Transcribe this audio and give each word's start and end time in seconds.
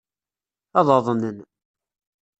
Ad 0.79 0.87
aḍnen. 0.97 1.37